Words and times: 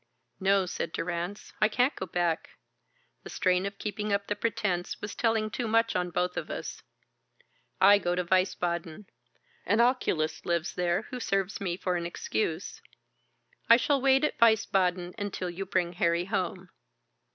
"No," 0.39 0.65
said 0.65 0.93
Durrance, 0.93 1.53
"I 1.61 1.67
can't 1.69 1.95
go 1.95 2.07
back. 2.07 2.57
The 3.21 3.29
strain 3.29 3.67
of 3.67 3.77
keeping 3.77 4.11
up 4.11 4.25
the 4.25 4.35
pretence 4.35 4.99
was 4.99 5.13
telling 5.13 5.51
too 5.51 5.67
much 5.67 5.95
on 5.95 6.09
both 6.09 6.37
of 6.37 6.49
us. 6.49 6.81
I 7.79 7.99
go 7.99 8.15
to 8.15 8.23
Wiesbaden. 8.23 9.05
An 9.63 9.79
oculist 9.79 10.43
lives 10.43 10.73
there 10.73 11.03
who 11.11 11.19
serves 11.19 11.61
me 11.61 11.77
for 11.77 11.97
an 11.97 12.07
excuse. 12.07 12.81
I 13.69 13.77
shall 13.77 14.01
wait 14.01 14.23
at 14.23 14.39
Wiesbaden 14.41 15.13
until 15.19 15.51
you 15.51 15.67
bring 15.67 15.93
Harry 15.93 16.25
home." 16.25 16.69